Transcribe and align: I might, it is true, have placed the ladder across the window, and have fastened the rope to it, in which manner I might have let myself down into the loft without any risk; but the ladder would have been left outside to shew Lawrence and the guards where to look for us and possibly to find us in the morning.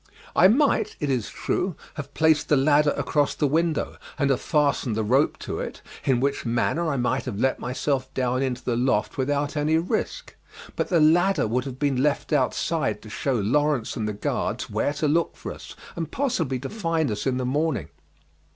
I 0.35 0.47
might, 0.47 0.95
it 0.99 1.11
is 1.11 1.29
true, 1.29 1.75
have 1.93 2.11
placed 2.15 2.49
the 2.49 2.57
ladder 2.57 2.89
across 2.97 3.35
the 3.35 3.45
window, 3.45 3.97
and 4.17 4.31
have 4.31 4.41
fastened 4.41 4.95
the 4.95 5.03
rope 5.03 5.37
to 5.41 5.59
it, 5.59 5.83
in 6.05 6.19
which 6.19 6.43
manner 6.43 6.89
I 6.91 6.97
might 6.97 7.25
have 7.25 7.37
let 7.39 7.59
myself 7.59 8.11
down 8.15 8.41
into 8.41 8.63
the 8.63 8.75
loft 8.75 9.19
without 9.19 9.55
any 9.55 9.77
risk; 9.77 10.35
but 10.75 10.87
the 10.89 10.99
ladder 10.99 11.45
would 11.45 11.65
have 11.65 11.77
been 11.77 12.01
left 12.01 12.33
outside 12.33 13.03
to 13.03 13.11
shew 13.11 13.39
Lawrence 13.39 13.95
and 13.95 14.07
the 14.07 14.13
guards 14.13 14.71
where 14.71 14.93
to 14.93 15.07
look 15.07 15.35
for 15.37 15.53
us 15.53 15.75
and 15.95 16.09
possibly 16.09 16.57
to 16.61 16.69
find 16.71 17.11
us 17.11 17.27
in 17.27 17.37
the 17.37 17.45
morning. 17.45 17.89